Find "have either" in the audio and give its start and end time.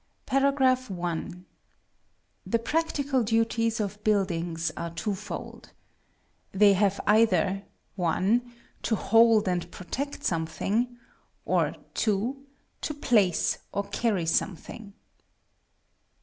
6.73-7.61